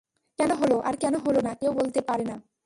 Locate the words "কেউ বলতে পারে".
1.53-2.23